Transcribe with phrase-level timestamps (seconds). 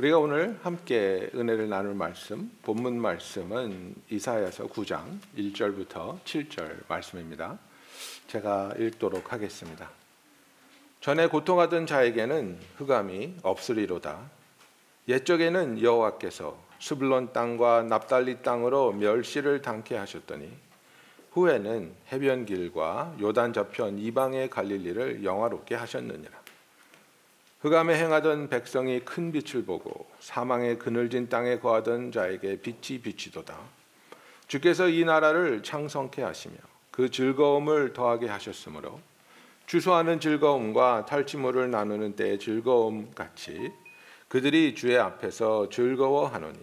[0.00, 7.58] 우리가 오늘 함께 은혜를 나눌 말씀, 본문 말씀은 이사야서 9장 1절부터 7절 말씀입니다.
[8.26, 9.90] 제가 읽도록 하겠습니다.
[11.02, 14.30] 전에 고통하던 자에게는 흑암이 없으리로다.
[15.06, 20.50] 옛적에는 여호와께서 스불론 땅과 납달리 땅으로 멸시를 당케 하셨더니
[21.32, 26.39] 후에는 해변 길과 요단 저편 이방의 갈릴리를 영화롭게 하셨느니라.
[27.60, 33.54] 흑암에 행하던 백성이 큰 빛을 보고 사망의 그늘진 땅에 거하던 자에게 빛이 비치도다.
[34.48, 36.54] 주께서 이 나라를 창성케 하시며
[36.90, 38.98] 그 즐거움을 더하게 하셨으므로
[39.66, 43.70] 주소하는 즐거움과 탈취물을 나누는 때의 즐거움 같이
[44.28, 46.58] 그들이 주의 앞에서 즐거워하노니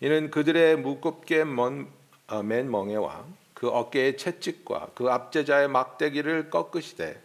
[0.00, 1.88] 이는 그들의 무겁게 먼,
[2.28, 7.22] 어, 맨 멍에와 그 어깨의 채찍과 그 압제자의 막대기를 꺾으시되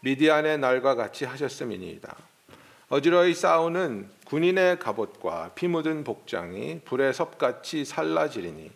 [0.00, 2.31] 미디안의 날과 같이 하셨음이니이다.
[2.92, 8.70] 어지러이 싸우는 군인의 갑옷과 피 묻은 복장이 불의 섭같이 살라지리니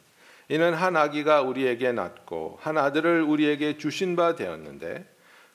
[0.48, 5.04] 이는 한 아기가 우리에게 낳고 한 아들을 우리에게 주신 바 되었는데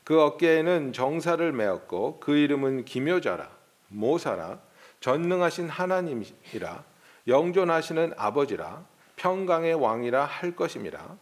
[0.03, 3.50] 그 어깨에는 정사를 메었고 그 이름은 기묘자라
[3.88, 4.59] 모사라
[5.00, 6.84] 전능하신 하나님이라
[7.28, 11.18] 영존하시는 아버지라 평강의 왕이라 할 것임이라.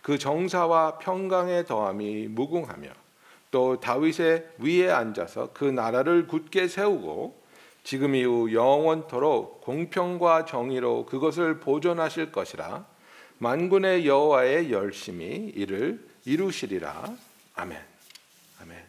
[0.00, 3.07] 그 정사와 평강의 더함이 무궁하며
[3.50, 7.40] 또 다윗의 위에 앉아서 그 나라를 굳게 세우고
[7.82, 12.84] 지금 이후 영원토록 공평과 정의로 그것을 보존하실 것이라
[13.38, 17.16] 만군의 여호와의 열심히 이를 이루시리라.
[17.54, 17.78] 아멘.
[18.60, 18.84] 아멘.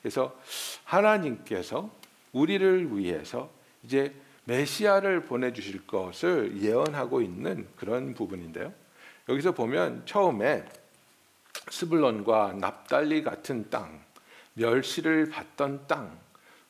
[0.00, 0.38] 그래서
[0.84, 1.90] 하나님께서
[2.32, 3.50] 우리를 위해서
[3.82, 8.72] 이제 메시아를 보내주실 것을 예언하고 있는 그런 부분인데요.
[9.28, 10.64] 여기서 보면 처음에
[11.70, 14.03] 스불론과 납달리 같은 땅,
[14.54, 16.18] 멸시를 받던 땅.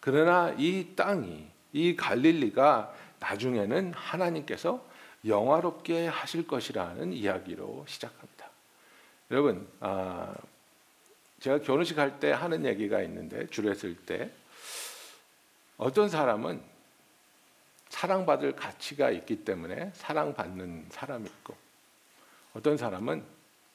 [0.00, 4.84] 그러나 이 땅이 이 갈릴리가 나중에는 하나님께서
[5.26, 8.50] 영화롭게 하실 것이라는 이야기로 시작합니다.
[9.30, 10.34] 여러분, 아,
[11.40, 14.30] 제가 결혼식 할 때 하는 얘기가 있는데 주례 쓸때
[15.76, 16.62] 어떤 사람은
[17.88, 21.56] 사랑받을 가치가 있기 때문에 사랑받는 사람이 있고
[22.54, 23.24] 어떤 사람은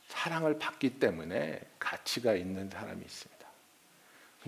[0.07, 3.38] 사랑을 받기 때문에 가치가 있는 사람이 있습니다.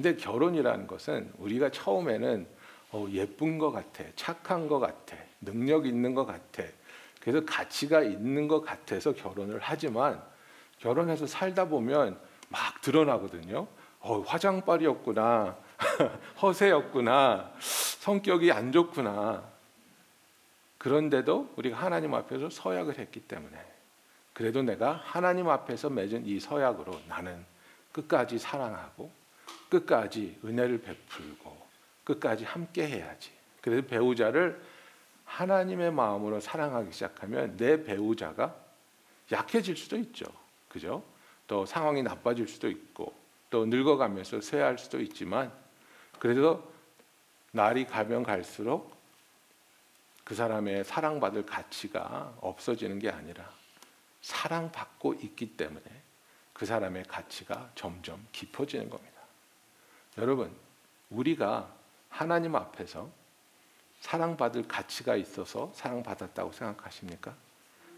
[0.02, 2.48] 근데 결혼이라는 것은 우리가 처음에는
[2.90, 6.64] 어, 예쁜 것 같아, 착한 것 같아, 능력 있는 것 같아.
[7.20, 10.20] 그래서 가치가 있는 것 같아서 결혼을 하지만
[10.80, 12.20] 결혼해서 살다 보면
[12.50, 13.68] 막 드러나거든요.
[14.00, 15.56] 어, 화장빨이었구나,
[16.42, 19.44] 허세였구나, 성격이 안 좋구나.
[20.80, 23.56] 그런데도 우리가 하나님 앞에서 서약을 했기 때문에
[24.34, 27.46] 그래도 내가 하나님 앞에서 맺은 이 서약으로 나는
[27.92, 29.21] 끝까지 사랑하고
[29.70, 31.58] 끝까지 은혜를 베풀고
[32.04, 33.32] 끝까지 함께 해야지.
[33.62, 34.62] 그래서 배우자를
[35.26, 38.56] 하나님의 마음으로 사랑하기 시작하면 내 배우자가
[39.32, 40.26] 약해질 수도 있죠.
[40.68, 41.04] 그죠?
[41.48, 43.14] 또 상황이 나빠질 수도 있고
[43.50, 45.52] 또 늙어가면서 쇠할 수도 있지만
[46.20, 46.64] 그래서
[47.52, 48.96] 날이 가면 갈수록
[50.24, 53.50] 그 사람의 사랑받을 가치가 없어지는 게 아니라
[54.22, 55.84] 사랑받고 있기 때문에
[56.54, 59.11] 그 사람의 가치가 점점 깊어지는 겁니다.
[60.18, 60.52] 여러분,
[61.10, 61.74] 우리가
[62.10, 63.10] 하나님 앞에서
[64.02, 67.36] 사랑받을 가치가 있어서 사랑받았다고 생각하십니까?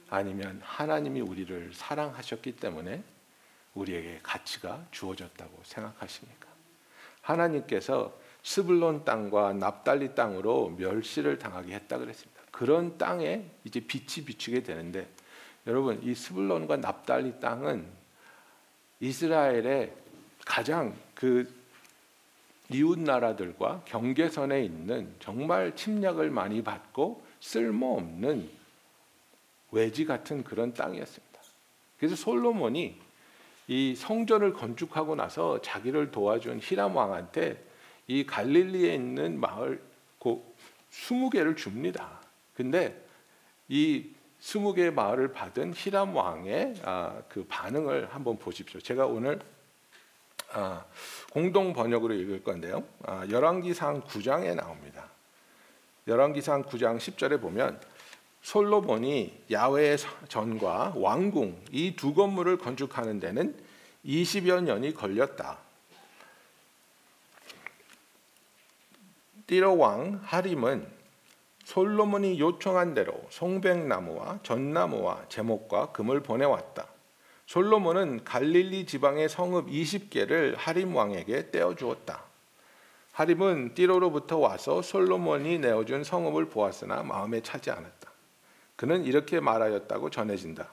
[0.09, 3.03] 아니면 하나님이 우리를 사랑하셨기 때문에
[3.73, 6.47] 우리에게 가치가 주어졌다고 생각하십니까?
[7.21, 8.13] 하나님께서
[8.43, 12.41] 스불론 땅과 납달리 땅으로 멸시를 당하게 했다 그랬습니다.
[12.51, 15.07] 그런 땅에 이제 빛이 비추게 되는데
[15.65, 17.87] 여러분 이 스불론과 납달리 땅은
[18.99, 19.93] 이스라엘의
[20.45, 21.62] 가장 그
[22.69, 28.49] 이웃 나라들과 경계선에 있는 정말 침략을 많이 받고 쓸모없는
[29.71, 31.33] 외지 같은 그런 땅이었습니다.
[31.97, 32.95] 그래서 솔로몬이
[33.67, 37.63] 이 성전을 건축하고 나서 자기를 도와준 히람 왕한테
[38.07, 39.81] 이 갈릴리에 있는 마을
[40.19, 40.53] 고
[40.91, 42.21] 20개를 줍니다.
[42.55, 43.01] 근데
[43.67, 44.09] 이
[44.39, 48.81] 스무 개의 마을을 받은 히람 왕의 아, 그 반응을 한번 보십시오.
[48.81, 49.39] 제가 오늘
[50.53, 50.85] 아,
[51.31, 52.83] 공동 번역으로 읽을 건데요.
[53.05, 55.09] 아, 열왕기상 9장에 나옵니다.
[56.07, 57.81] 열왕기상 9장 10절에 보면
[58.41, 59.97] 솔로몬이 야외의
[60.27, 63.55] 전과 왕궁 이 두 건물을 건축하는 데는
[64.05, 65.57] 20여 년이 걸렸다.
[69.47, 70.87] 띠로 왕 하림은
[71.63, 76.92] 솔로몬이 요청한 대로 송백나무와 전나무와 제목과 금을 보내왔다.
[77.53, 82.23] 솔로몬은 갈릴리 지방의 성읍 20개를 하림 왕에게 떼어 주었다.
[83.11, 88.11] 하림은 띠로로부터 와서 솔로몬이 내어준 성읍을 보았으나 마음에 차지 않았다.
[88.75, 90.67] 그는 이렇게 말하였다고 전해진다.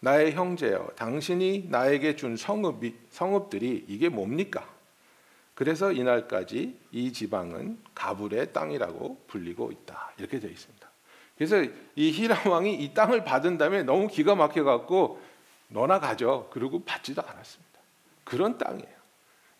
[0.00, 4.68] 나의 형제여, 당신이 나에게 준 성읍이, 성읍들이 이게 뭡니까?
[5.54, 10.14] 그래서 이날까지 이 지방은 가불의 땅이라고 불리고 있다.
[10.18, 10.88] 이렇게 되어 있습니다.
[11.36, 11.62] 그래서
[11.94, 15.20] 이 히람 왕이 이 땅을 받은 다음에 너무 기가 막혀 갖고
[15.68, 16.48] 너나 가져.
[16.50, 17.80] 그리고 받지도 않았습니다.
[18.24, 18.98] 그런 땅이에요.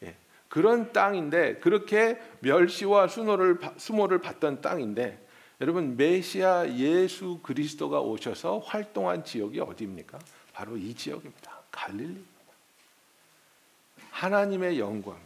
[0.04, 0.16] 예.
[0.48, 5.26] 그런 땅인데 그렇게 멸시와 수모를 수모를 받던 땅인데
[5.60, 10.18] 여러분 메시아 예수 그리스도가 오셔서 활동한 지역이 어디입니까?
[10.52, 11.58] 바로 이 지역입니다.
[11.70, 12.28] 갈릴리입니다.
[14.10, 15.18] 하나님의 영광,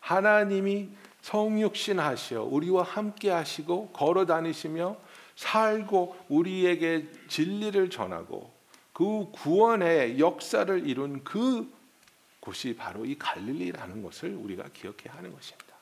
[0.00, 0.88] 하나님이
[1.22, 4.96] 성육신 하시어 우리와 함께 하시고 걸어 다니시며
[5.36, 8.50] 살고 우리에게 진리를 전하고
[9.00, 11.66] 그 구원의 역사를 이룬 그
[12.38, 15.74] 곳이 바로 이 갈릴리라는 것을 우리가 기억해야 하는 것입니다.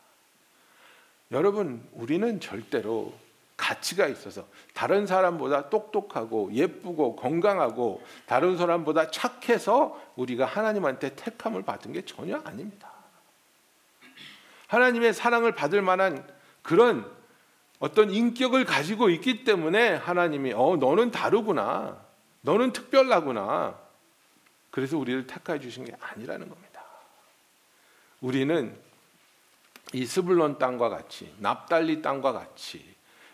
[1.32, 3.12] 여러분, 우리는 절대로
[3.56, 12.04] 가치가 있어서 다른 사람보다 똑똑하고 예쁘고 건강하고 다른 사람보다 착해서 우리가 하나님한테 택함을 받은 게
[12.04, 12.92] 전혀 아닙니다.
[14.68, 16.24] 하나님의 사랑을 받을 만한
[16.62, 17.04] 그런
[17.80, 22.06] 어떤 인격을 가지고 있기 때문에 하나님이 어 너는 다르구나.
[22.42, 23.78] 너는 특별하구나.
[24.70, 26.84] 그래서 우리를 택하여 주신 게 아니라는 겁니다.
[28.20, 28.76] 우리는
[29.92, 32.84] 이 스불론 땅과 같이 납달리 땅과 같이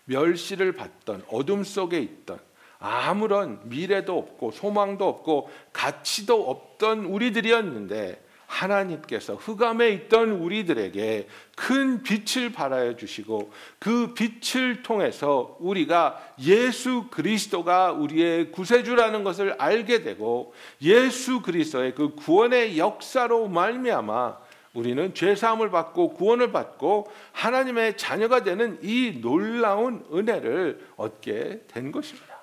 [0.04, 2.38] 멸시를 받던 어둠 속에 있던
[2.78, 8.23] 아무런 미래도 없고 소망도 없고 가치도 없던 우리들이었는데
[8.54, 18.52] 하나님께서 흑암에 있던 우리들에게 큰 빛을 발하여 주시고 그 빛을 통해서 우리가 예수 그리스도가 우리의
[18.52, 24.38] 구세주라는 것을 알게 되고 예수 그리스도의 그 구원의 역사로 말미암아
[24.74, 32.33] 우리는 죄 사함을 받고 구원을 받고 하나님의 자녀가 되는 이 놀라운 은혜를 얻게 된 것입니다.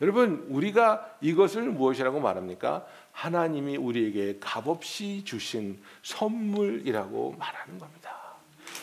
[0.00, 2.86] 여러분, 우리가 이것을 무엇이라고 말합니까?
[3.12, 8.16] 하나님이 우리에게 값없이 주신 선물이라고 말하는 겁니다.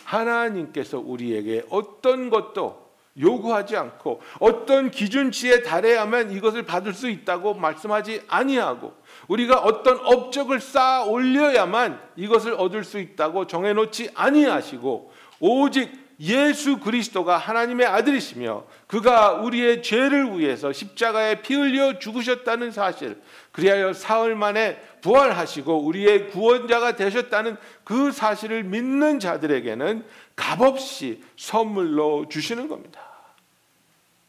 [0.03, 2.87] 하나님께서 우리에게 어떤 것도
[3.19, 8.93] 요구하지 않고 어떤 기준치에 달해야만 이것을 받을 수 있다고 말씀하지 아니하고
[9.27, 17.85] 우리가 어떤 업적을 쌓아 올려야만 이것을 얻을 수 있다고 정해놓지 아니하시고 오직 예수 그리스도가 하나님의
[17.85, 23.21] 아들이시며 그가 우리의 죄를 위해서 십자가에 피 흘려 죽으셨다는 사실
[23.51, 30.05] 그리하여 사흘 만에 부활하시고 우리의 구원자가 되셨다는 그 사실을 믿는 자들에게는
[30.35, 33.01] 값없이 선물로 주시는 겁니다.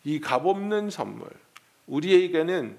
[0.04, 1.28] 이 값없는 선물
[1.86, 2.78] 우리에게는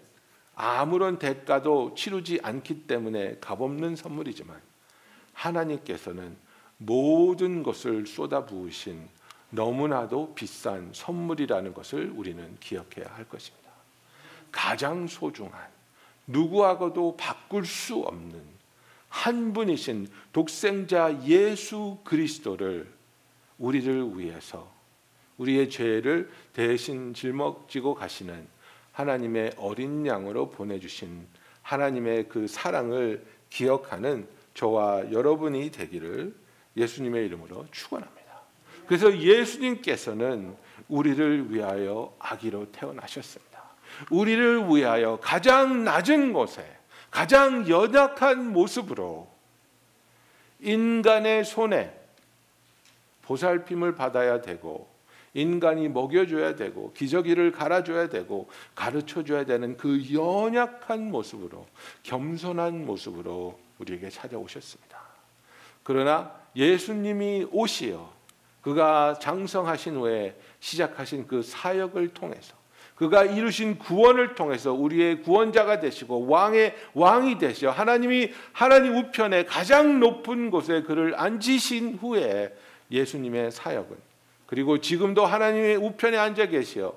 [0.56, 4.60] 아무런 대가도 치르지 않기 때문에 값없는 선물이지만
[5.34, 6.36] 하나님께서는
[6.80, 9.08] 모든 것을 쏟아부으신
[9.52, 13.70] 너무나도 비싼 선물이라는 것을 우리는 기억해야 할 것입니다.
[14.52, 15.68] 가장 소중한
[16.28, 18.42] 누구하고도 바꿀 수 없는
[19.10, 22.92] 한 분이신 독생자 예수 그리스도를
[23.58, 24.72] 우리를 위해서
[25.38, 28.48] 우리의 죄를 대신 짊어지고 가시는
[28.92, 31.28] 하나님의 어린 양으로 보내주신
[31.64, 36.36] 하나님의 그 사랑을 기억하는 저와 여러분이 되기를
[36.80, 38.20] 예수님의 이름으로 축원합니다.
[38.88, 40.56] 그래서 예수님께서는
[40.88, 43.50] 우리를 위하여 아기로 태어나셨습니다.
[44.10, 46.66] 우리를 위하여 가장 낮은 곳에
[47.12, 49.30] 가장 연약한 모습으로
[50.60, 51.96] 인간의 손에
[53.24, 54.90] 보살핌을 받아야 되고
[55.34, 61.68] 인간이 먹여줘야 되고 기저귀를 갈아줘야 되고 가르쳐줘야 되는 그 연약한 모습으로
[62.04, 65.09] 겸손한 모습으로 우리에게 찾아오셨습니다.
[65.90, 68.14] 그러나 예수님이 오시어
[68.62, 72.54] 그가 장성하신 후에 시작하신 그 사역을 통해서
[72.94, 80.52] 그가 이루신 구원을 통해서 우리의 구원자가 되시고 왕의 왕이 되셔 하나님이 하나님 우편에 가장 높은
[80.52, 82.56] 곳에 그를 앉으신 후에
[82.92, 83.98] 예수님의 사역은
[84.46, 86.94] 그리고 지금도 하나님의 우편에 앉아 계시어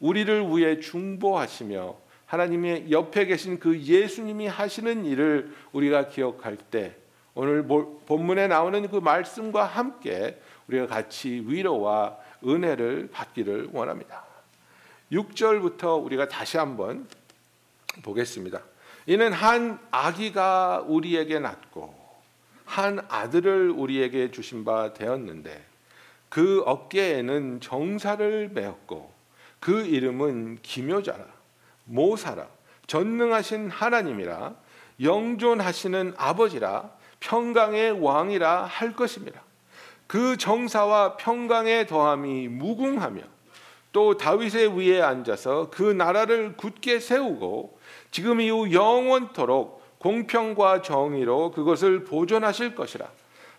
[0.00, 1.94] 우리를 위해 중보하시며
[2.26, 6.96] 하나님의 옆에 계신 그 예수님이 하시는 일을 우리가 기억할 때
[7.34, 14.24] 오늘 본문에 나오는 그 말씀과 함께 우리가 같이 위로와 은혜를 받기를 원합니다.
[15.10, 17.06] 6절부터 우리가 다시 한번
[18.02, 18.60] 보겠습니다.
[19.06, 21.94] 이는 한 아기가 우리에게 낳고
[22.64, 25.64] 한 아들을 우리에게 주신 바 되었는데
[26.28, 29.12] 그 어깨에는 정사를 메었고
[29.60, 31.24] 그 이름은 기묘자라
[31.84, 32.46] 모사라
[32.86, 34.54] 전능하신 하나님이라
[35.00, 36.90] 영존하시는 아버지라
[37.22, 39.40] 평강의 왕이라 할 것입니다.
[40.06, 43.22] 그 정사와 평강의 더함이 무궁하며
[43.92, 47.78] 또 다윗의 위에 앉아서 그 나라를 굳게 세우고
[48.10, 53.08] 지금 이후 영원토록 공평과 정의로 그것을 보존하실 것이라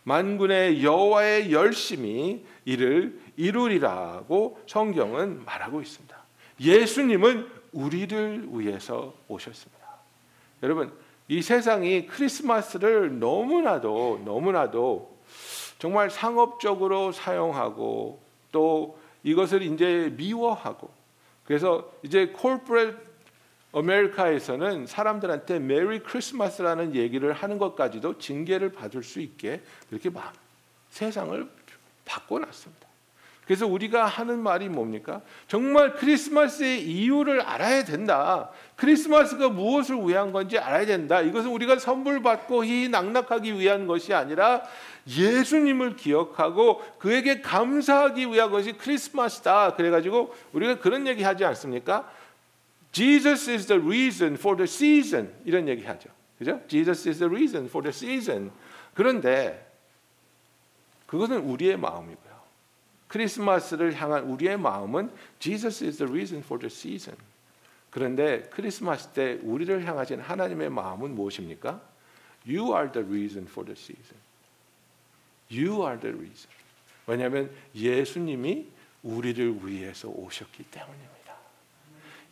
[0.03, 6.15] 만군의 여호와의 열심히 이를 이루리라고 성경은 말하고 있습니다.
[6.59, 9.83] 예수님은 우리를 위해서 오셨습니다.
[10.61, 10.91] 여러분,
[11.33, 15.17] 이 세상이 크리스마스를 너무나도 너무나도
[15.79, 18.21] 정말 상업적으로 사용하고
[18.51, 20.91] 또 이것을 이제 미워하고
[21.43, 22.95] 그래서 이제 corporate
[23.71, 30.33] America에서는 사람들한테 Merry Christmas라는 얘기를 하는 것까지도 징계를 받을 수 있게 그렇게 막
[30.91, 31.49] 세상을
[32.05, 32.82] 바꿔놨습니다.
[33.45, 35.21] 그래서 우리가 하는 말이 뭡니까?
[35.47, 38.49] 정말 크리스마스의 이유를 알아야 된다.
[38.75, 41.21] 크리스마스가 무엇을 위한 건지 알아야 된다.
[41.21, 44.63] 이것은 우리가 선물 받고 희낙낙하기 위한 것이 아니라
[45.07, 49.75] 예수님을 기억하고 그에게 감사하기 위한 것이 크리스마스다.
[49.75, 52.09] 그래가지고 우리가 그런 얘기 하지 않습니까?
[52.93, 56.09] Jesus is the reason for the season 이런 얘기 하죠.
[56.37, 56.61] 그죠?
[56.67, 58.51] Jesus is the reason for the season.
[58.93, 59.69] 그런데
[61.07, 62.32] 그것은 우리의 마음이고요.
[63.13, 67.15] 크리스마스를 향한 우리의 마음은 Jesus is the reason for the season.
[67.91, 71.79] 그런데 크리스마스 때 우리를 향하신 하나님의 마음은 무엇입니까?
[72.47, 74.19] You are the reason for the season.
[75.51, 76.49] You are the reason.
[77.05, 78.67] 왜냐하면 예수님이
[79.03, 81.35] 우리를 위해서 오셨기 때문입니다.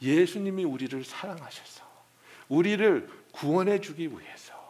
[0.02, 1.84] 예수님이 우리를 사랑하셔서
[2.50, 4.61] 우리를 구원해 주기 위해서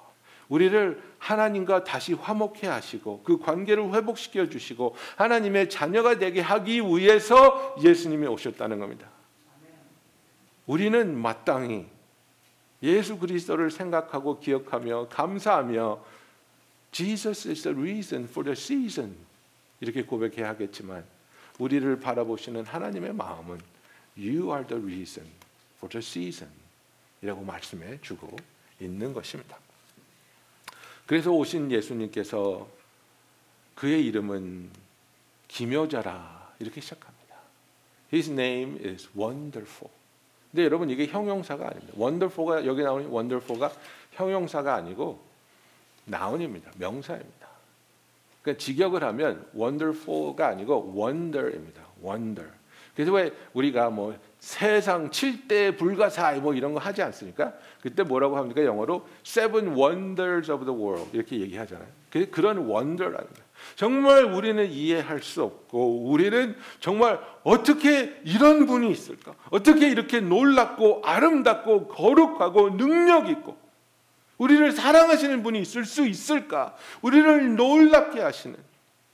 [0.51, 8.27] 우리를 하나님과 다시 화목해 하시고 그 관계를 회복시켜 주시고 하나님의 자녀가 되게 하기 위해서 예수님이
[8.27, 9.07] 오셨다는 겁니다.
[10.67, 11.87] 우리는 마땅히
[12.83, 16.03] 예수 그리스도를 생각하고 기억하며 감사하며
[16.91, 19.15] Jesus is the reason for the season
[19.79, 21.05] 이렇게 고백해야 하겠지만
[21.59, 23.57] 우리를 바라보시는 하나님의 마음은
[24.17, 25.25] You are the reason
[25.77, 26.51] for the season
[27.21, 28.35] 이라고 말씀해 주고
[28.81, 29.57] 있는 것입니다.
[31.11, 32.69] 그래서 오신 예수님께서
[33.75, 34.69] 그의 이름은
[35.49, 37.35] 기묘자라 이렇게 시작합니다.
[38.13, 39.91] His name is wonderful.
[40.49, 41.93] 근데 여러분 이게 형용사가 아닙니다.
[41.97, 43.73] wonderful가 여기 나오는 wonderful가
[44.13, 45.19] 형용사가 아니고
[46.05, 46.71] 나운입니다.
[46.77, 47.47] 명사입니다.
[48.41, 51.81] 그러니까 직역을 하면 wonderful가 아니고 wonder입니다.
[52.01, 52.49] wonder.
[52.95, 57.53] 그래서 왜 우리가 뭐 세상 7대 불가사의 뭐 이런 거 하지 않습니까?
[57.79, 58.65] 그때 뭐라고 합니까?
[58.65, 61.87] 영어로 seven wonders of the world 이렇게 얘기하잖아요.
[62.31, 63.51] 그런 wonder라는 거예요.
[63.75, 69.35] 정말 우리는 이해할 수 없고 우리는 정말 어떻게 이런 분이 있을까?
[69.51, 73.55] 어떻게 이렇게 놀랍고 아름답고 거룩하고 능력 있고
[74.39, 76.75] 우리를 사랑하시는 분이 있을 수 있을까?
[77.03, 78.57] 우리를 놀랍게 하시는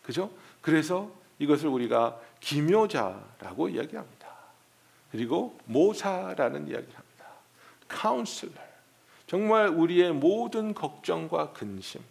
[0.03, 0.31] 그죠?
[0.61, 4.16] 그래서 이것을 우리가 기묘자라고 이야기합니다.
[5.17, 7.25] 그리고 모사라는 이야기를 합니다.
[7.87, 8.51] 카운슬러.
[9.25, 12.01] 정말 우리의 모든 걱정과 근심,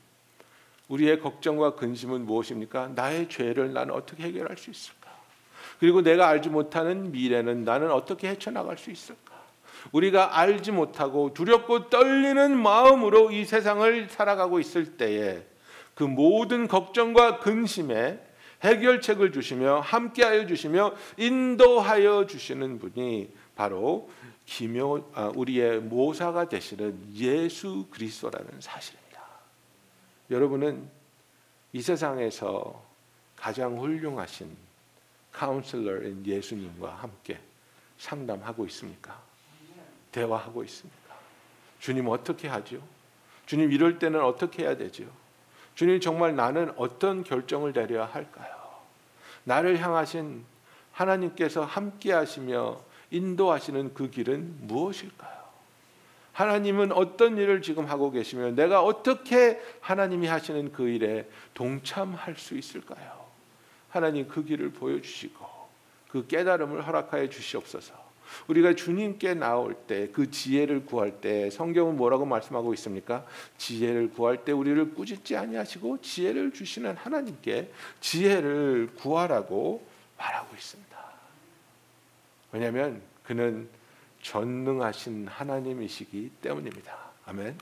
[0.89, 2.89] 우리의 걱정과 근심은 무엇입니까?
[2.97, 5.09] 나의 죄를 나는 어떻게 해결할 수 있을까?
[5.79, 9.37] 그리고 내가 알지 못하는 미래는 나는 어떻게 헤쳐나갈 수 있을까?
[9.93, 15.47] 우리가 알지 못하고 두렵고 떨리는 마음으로 이 세상을 살아가고 있을 때에
[15.95, 18.19] 그 모든 걱정과 근심에
[18.67, 24.11] 해결책을 주시며 함께하여 주시며 인도하여 주시는 분이 바로
[24.45, 29.23] 기묘 아, 우리의 모사가 되시는 예수 그리스도라는 사실입니다.
[30.31, 30.89] 여러분은
[31.73, 32.85] 이 세상에서
[33.37, 34.57] 가장 훌륭하신
[35.33, 37.39] 카운슬러인 예수님과 함께
[37.99, 39.21] 상담하고 있습니까?
[40.13, 41.17] 대화하고 있습니까?
[41.79, 42.81] 주님 어떻게 하죠?
[43.45, 45.05] 주님 이럴 때는 어떻게 해야 되죠?
[45.75, 48.56] 주님 정말 나는 어떤 결정을 내려야 할까요?
[49.47, 50.45] 나를 향하신
[50.93, 55.37] 하나님께서 함께 하시며 인도하시는 그 길은 무엇일까요?
[56.33, 63.25] 하나님은 어떤 일을 지금 하고 계시며 내가 어떻게 하나님이 하시는 그 일에 동참할 수 있을까요?
[63.89, 65.47] 하나님 그 길을 보여주시고
[66.09, 68.06] 그 깨달음을 허락하여 주시옵소서.
[68.49, 73.27] 우리가 주님께 나올 때 그 지혜를 구할 때 성경은 뭐라고 말씀하고 있습니까?
[73.59, 79.87] 지혜를 구할 때 우리를 꾸짖지 아니하시고 지혜를 주시는 하나님께 지혜를 구하라고
[80.19, 80.97] 말하고 있습니다.
[82.53, 83.69] 왜냐하면 그는
[84.23, 86.97] 전능하신 하나님이시기 때문입니다.
[87.27, 87.57] 아멘.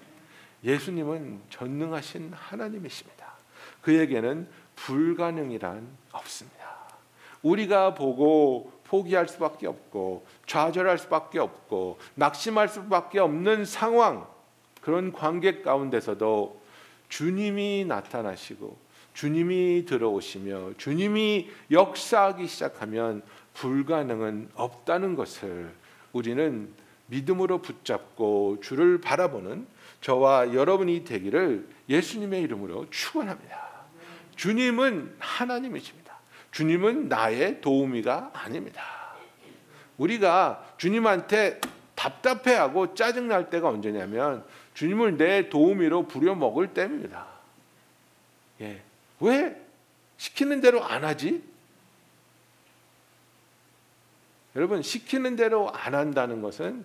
[0.62, 3.34] 예수님은 전능하신 하나님이십니다.
[3.82, 6.74] 그에게는 불가능이란 없습니다.
[7.42, 14.26] 우리가 보고 포기할 수밖에 없고 좌절할 수밖에 없고 낙심할 수밖에 없는 상황
[14.80, 16.60] 그런 관계 가운데서도
[17.08, 18.76] 주님이 나타나시고
[19.14, 23.22] 주님이 들어오시며 주님이 역사하기 시작하면
[23.54, 25.72] 불가능은 없다는 것을
[26.12, 26.72] 우리는
[27.06, 29.66] 믿음으로 붙잡고 주를 바라보는
[30.00, 33.64] 저와 여러분이 되기를 예수님의 이름으로 축원합니다.
[34.36, 36.03] 주님은 하나님이십니다.
[36.54, 38.82] 주님은 나의 도우미가 아닙니다.
[39.98, 41.60] 우리가 주님한테
[41.96, 44.44] 답답해하고 짜증날 때가 언제냐면
[44.74, 47.26] 주님을 내 도우미로 부려먹을 때입니다.
[48.60, 48.80] 예.
[49.18, 49.60] 왜
[50.16, 51.42] 시키는 대로 안 하지?
[54.54, 56.84] 여러분 시키는 대로 안 한다는 것은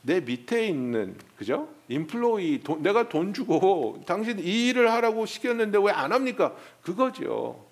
[0.00, 1.68] 내 밑에 있는 그죠?
[1.88, 6.56] 인플로이 돈, 내가 돈 주고 당신 이 일을 하라고 시켰는데 왜 안 합니까?
[6.80, 7.71] 그거죠.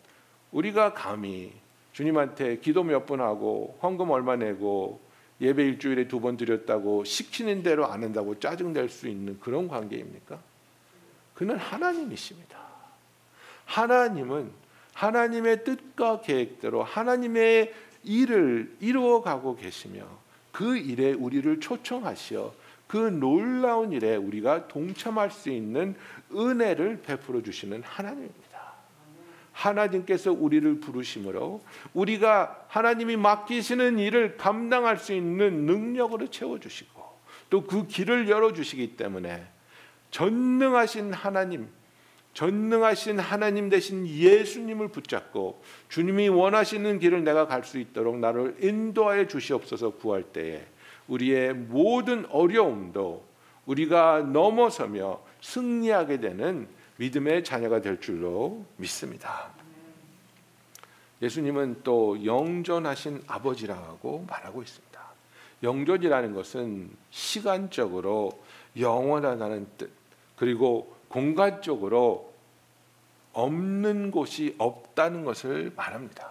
[0.52, 1.52] 우리가 감히
[1.92, 5.00] 주님한테 기도 몇 번 하고 헌금 얼마 내고
[5.40, 10.38] 예배 일주일에 두 번 드렸다고 시키는 대로 안 한다고 짜증 낼 수 있는 그런 관계입니까?
[11.34, 12.58] 그는 하나님이십니다.
[13.64, 14.50] 하나님은
[14.94, 17.72] 하나님의 뜻과 계획대로 하나님의
[18.04, 20.04] 일을 이루어 가고 계시며
[20.52, 22.52] 그 일에 우리를 초청하시어
[22.86, 25.94] 그 놀라운 일에 우리가 동참할 수 있는
[26.34, 28.49] 은혜를 베풀어 주시는 하나님입니다.
[29.60, 31.62] 하나님께서 우리를 부르심으로
[31.92, 37.00] 우리가 하나님이 맡기시는 일을 감당할 수 있는 능력으로 채워 주시고
[37.50, 39.46] 또 그 길을 열어 주시기 때문에
[40.10, 41.68] 전능하신 하나님
[42.32, 49.90] 전능하신 하나님 대신 예수님을 붙잡고 주님이 원하시는 길을 내가 갈 수 있도록 나를 인도하여 주시옵소서
[49.96, 50.64] 구할 때에
[51.08, 53.28] 우리의 모든 어려움도
[53.66, 56.68] 우리가 넘어서며 승리하게 되는
[57.00, 59.48] 믿음의 자녀가 될 줄로 믿습니다.
[61.22, 65.00] 예수님은 또 영존하신 아버지라고 말하고 있습니다.
[65.62, 68.42] 영존이라는 것은 시간적으로
[68.78, 69.90] 영원하다는 뜻,
[70.36, 72.34] 그리고 공간적으로
[73.32, 76.28] 없는 곳이 없다는 것을 말합니다.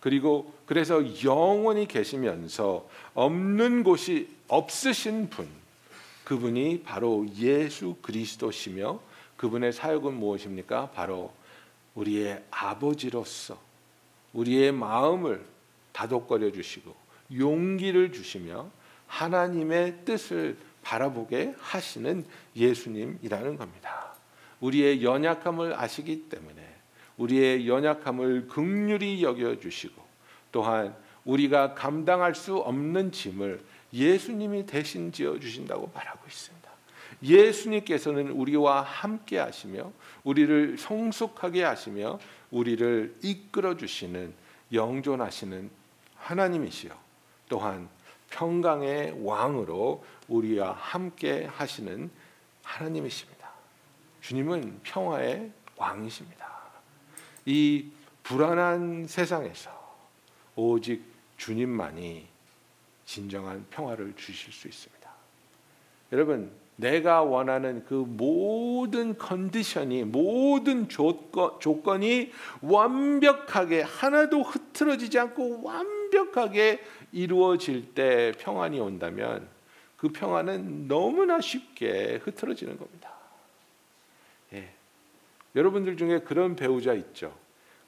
[0.00, 5.48] 그리고 그래서 영원히 계시면서 없는 곳이 없으신 분,
[6.24, 9.00] 그분이 바로 예수 그리스도시며
[9.42, 10.92] 그분의 사역은 무엇입니까?
[10.92, 11.32] 바로
[11.96, 13.60] 우리의 아버지로서
[14.34, 15.44] 우리의 마음을
[15.90, 16.94] 다독거려 주시고
[17.36, 18.70] 용기를 주시며
[19.08, 22.24] 하나님의 뜻을 바라보게 하시는
[22.54, 24.14] 예수님이라는 겁니다.
[24.60, 26.64] 우리의 연약함을 아시기 때문에
[27.16, 30.00] 우리의 연약함을 극률히 여겨 주시고
[30.52, 33.60] 또한 우리가 감당할 수 없는 짐을
[33.92, 36.61] 예수님이 대신 지어 주신다고 말하고 있습니다.
[37.22, 39.92] 예수님께서는 우리와 함께 하시며
[40.24, 42.18] 우리를 성숙하게 하시며
[42.50, 44.34] 우리를 이끌어 주시는
[44.72, 45.70] 영존하시는
[46.16, 46.92] 하나님이시요
[47.48, 47.88] 또한
[48.30, 52.10] 평강의 왕으로 우리와 함께 하시는
[52.62, 53.50] 하나님이십니다.
[54.20, 56.50] 주님은 평화의 왕이십니다.
[57.44, 57.86] 이
[58.22, 59.70] 불안한 세상에서
[60.56, 61.04] 오직
[61.36, 62.26] 주님만이
[63.04, 65.10] 진정한 평화를 주실 수 있습니다.
[66.12, 76.82] 여러분, 내가 원하는 그 모든 컨디션이 모든 조건, 조건이 완벽하게 하나도 흐트러지지 않고 완벽하게
[77.12, 79.46] 이루어질 때 평안이 온다면
[79.96, 83.12] 그 평안은 너무나 쉽게 흐트러지는 겁니다.
[84.54, 84.68] 예.
[85.54, 87.32] 여러분들 중에 그런 배우자 있죠.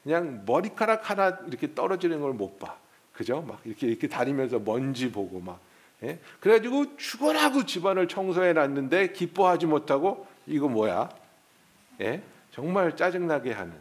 [0.03, 2.77] 그냥 머리카락 하나 이렇게 떨어지는 걸 못 봐.
[3.11, 3.41] 그죠?
[3.41, 5.59] 막 이렇게 이렇게 다니면서 먼지 보고 막.
[6.03, 6.19] 예?
[6.39, 11.09] 그래가지고 죽어라고 집안을 청소해 놨는데 기뻐하지 못하고 이거 뭐야?
[12.01, 12.21] 예?
[12.51, 13.73] 정말 짜증나게 하는.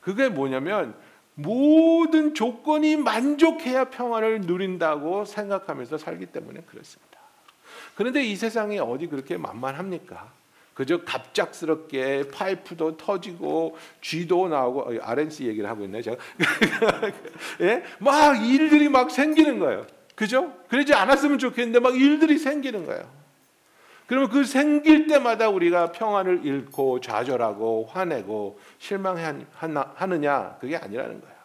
[0.00, 0.94] 그게 뭐냐면
[1.34, 7.18] 모든 조건이 만족해야 평안을 누린다고 생각하면서 살기 때문에 그렇습니다.
[7.94, 10.32] 그런데 이 세상이 어디 그렇게 만만합니까?
[10.74, 16.16] 그저 갑작스럽게 파이프도 터지고 쥐도 나오고 RNC 얘기를 하고 있네 제가
[17.62, 17.82] 예?
[17.98, 19.86] 막 일들이 막 생기는 거예요.
[20.16, 20.52] 그죠?
[20.68, 23.04] 그러지 않았으면 좋겠는데 막 일들이 생기는 거예요.
[24.06, 31.36] 그러면 그 생길 때마다 우리가 평안을 잃고 좌절하고 화내고 실망하느냐 그게 아니라는 거예요.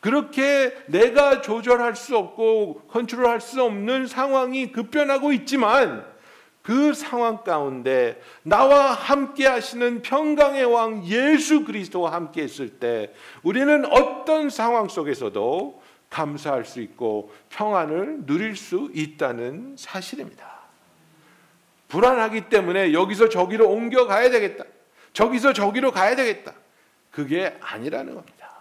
[0.00, 6.04] 그렇게 내가 조절할 수 없고 컨트롤할 수 없는 상황이 급변하고 있지만
[6.60, 14.50] 그 상황 가운데 나와 함께 하시는 평강의 왕 예수 그리스도와 함께 있을 때 우리는 어떤
[14.50, 15.81] 상황 속에서도
[16.12, 20.52] 감사할 수 있고 평안을 누릴 수 있다는 사실입니다.
[21.88, 24.64] 불안하기 때문에 여기서 저기로 옮겨 가야 되겠다.
[25.14, 26.52] 저기서 저기로 가야 되겠다.
[27.10, 28.52] 그게 아니라는 겁니다.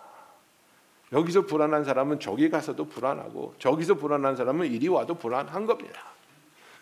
[1.12, 6.02] 여기서 불안한 사람은 저기 가서도 불안하고 저기서 불안한 사람은 이리 와도 불안한 겁니다.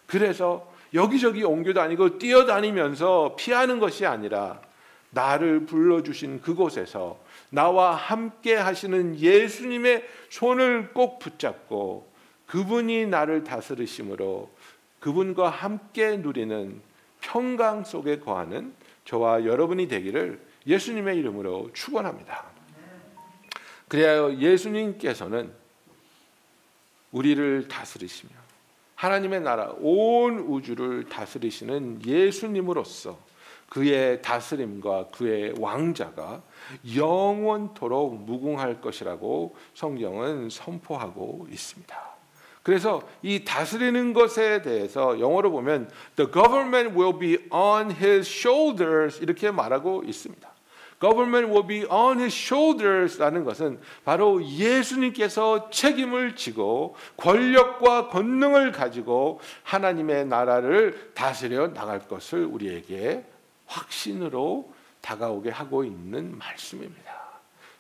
[0.06, 4.62] 그래서 여기저기 옮겨 다니고 뛰어다니면서 피하는 것이 아니라
[5.12, 7.19] 나를 불러주신 그곳에서
[7.50, 12.10] 나와 함께 하시는 예수님의 손을 꼭 붙잡고
[12.45, 14.50] 그분이 나를 다스리심으로
[15.00, 16.82] 그분과 함께 누리는
[17.22, 18.74] 평강 속에 거하는
[19.06, 22.45] 저와 여러분이 되기를 예수님의 이름으로 축원합니다.
[23.88, 25.52] 그래야 예수님께서는
[27.12, 28.32] 우리를 다스리시며
[28.95, 33.17] 하나님의 나라 온 우주를 다스리시는 예수님으로서
[33.70, 36.42] 그의 다스림과 그의 왕자가
[36.96, 42.10] 영원토록 무궁할 것이라고 성경은 선포하고 있습니다.
[42.64, 49.50] 그래서 이 다스리는 것에 대해서 영어로 보면 the government will be on his shoulders 이렇게
[49.50, 50.50] 말하고 있습니다.
[51.00, 60.26] government will be on his shoulders라는 것은 바로 예수님께서 책임을 지고 권력과 권능을 가지고 하나님의
[60.26, 63.24] 나라를 다스려 나갈 것을 우리에게
[63.70, 67.20] 확신으로 다가오게 하고 있는 말씀입니다.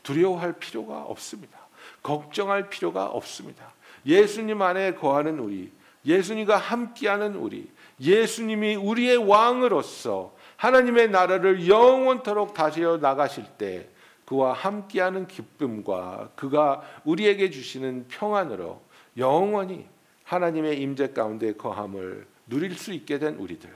[0.03, 1.59] 두려워할 필요가 없습니다.
[2.01, 3.73] 걱정할 필요가 없습니다.
[4.05, 5.71] 예수님 안에 거하는 우리,
[6.05, 13.89] 예수님과 함께하는 우리, 예수님이 우리의 왕으로서 하나님의 나라를 영원토록 다스려 나가실 때
[14.25, 18.81] 그와 함께하는 기쁨과 그가 우리에게 주시는 평안으로
[19.17, 19.87] 영원히
[20.23, 23.69] 하나님의 임재 가운데 거함을 누릴 수 있게 된 우리들.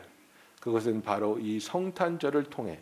[0.64, 2.80] 그것은 바로 이 성탄절을 통해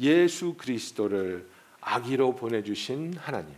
[0.00, 1.46] 예수 그리스도를
[1.80, 3.54] 아기로 보내주신 하나님,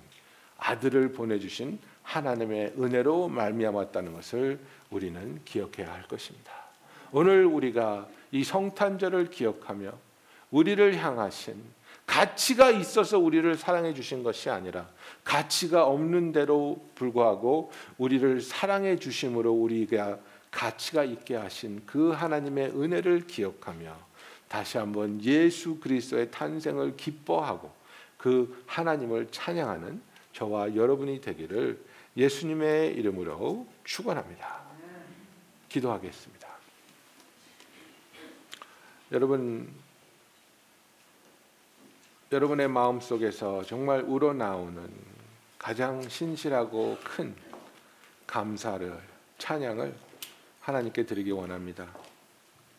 [0.58, 6.52] 아들을 보내주신 하나님의 은혜로 말미암았다는 것을 우리는 기억해야 할 것입니다.
[7.12, 9.90] 오늘 우리가 이 성탄절을 기억하며
[10.50, 11.54] 우리를 향하신
[12.04, 14.86] 가치가 있어서 우리를 사랑해 주신 것이 아니라
[15.24, 20.18] 가치가 없는 대로 불구하고 우리를 사랑해 주심으로 우리가
[20.52, 23.98] 가치가 있게 하신 그 하나님의 은혜를 기억하며
[24.48, 27.72] 다시 한번 예수 그리스도의 탄생을 기뻐하고
[28.18, 30.00] 그 하나님을 찬양하는
[30.32, 31.82] 저와 여러분이 되기를
[32.16, 34.60] 예수님의 이름으로 축원합니다.
[35.68, 36.48] 기도하겠습니다.
[39.10, 39.72] 여러분
[42.30, 44.90] 여러분의 마음 속에서 정말 우러나오는
[45.58, 47.34] 가장 신실하고 큰
[48.26, 48.98] 감사를
[49.38, 50.11] 찬양을
[50.62, 51.86] 하나님께 드리기 원합니다.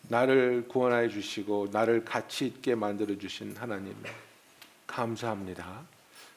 [0.08, 3.94] 나를 구원하여 주시고 나를 가치 있게 만들어 주신 하나님
[4.86, 5.82] 감사합니다.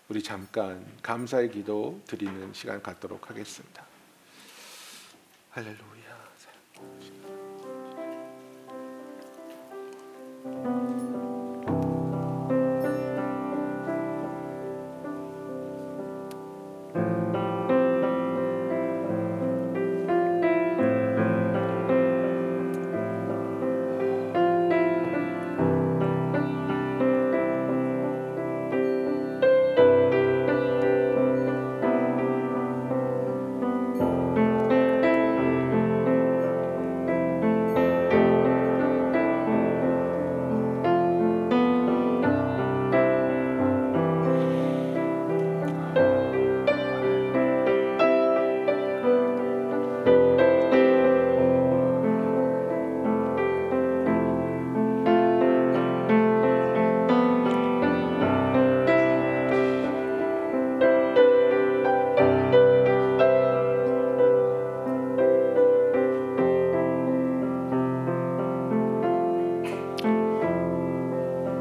[0.10, 3.86] 우리 잠깐 감사의 기도 드리는 시간 갖도록 하겠습니다.
[5.52, 6.08] 할렐루야.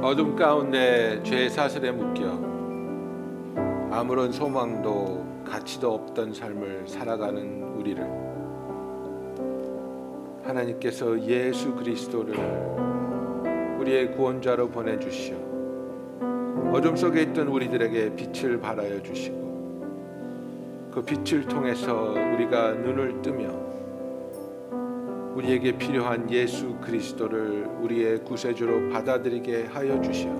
[0.06, 2.30] 어둠 가운데 죄 사슬에 묶여
[3.90, 8.08] 아무런 소망도 가치도 없던 삶을 살아가는 우리를
[10.44, 12.36] 하나님께서 예수 그리스도를
[13.80, 15.36] 우리의 구원자로 보내 주시어
[16.72, 23.65] 어둠 속에 있던 우리들에게 빛을 발하여 주시고 그 빛을 통해서 우리가 눈을 뜨며
[25.36, 30.30] 우리에게 필요한 예수 그리스도를 우리의 구세주로 받아들이게 하여 주시어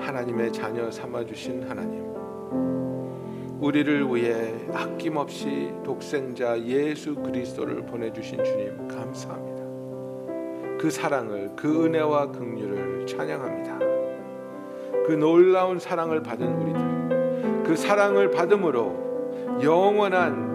[0.00, 2.02] 하나님의 자녀 삼아 주신 하나님
[3.60, 9.62] 우리를 위해 아낌없이 독생자 예수 그리스도를 보내 주신 주님 감사합니다.
[10.76, 13.78] 그 사랑을 그 은혜와 긍휼을 찬양합니다.
[15.06, 20.53] 그 놀라운 사랑을 받은 우리들 그 사랑을 받음으로 영원한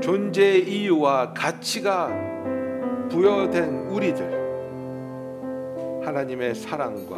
[0.00, 2.08] 존재의 이유와 가치가
[3.08, 4.38] 부여된 우리들
[6.04, 7.16] 하나님의 사랑과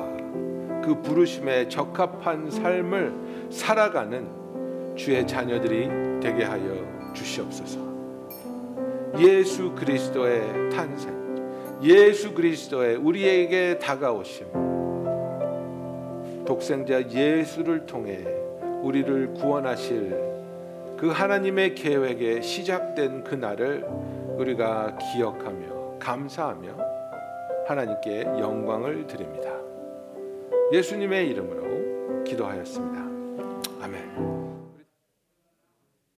[0.82, 3.12] 그 부르심에 적합한 삶을
[3.50, 5.88] 살아가는 주의 자녀들이
[6.20, 7.78] 되게 하여 주시옵소서.
[9.18, 14.46] 예수 그리스도의 탄생, 예수 그리스도의 우리에게 다가오심,
[16.46, 18.24] 독생자 예수를 통해
[18.82, 20.29] 우리를 구원하실
[21.00, 23.86] 그 하나님의 계획에 시작된 그날을
[24.36, 26.76] 우리가 기억하며 감사하며
[27.66, 29.50] 하나님께 영광을 드립니다.
[30.70, 33.00] 예수님의 이름으로 기도하였습니다.
[33.82, 34.29] 아멘.